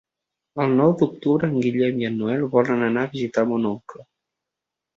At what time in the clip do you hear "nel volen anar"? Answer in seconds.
2.23-3.07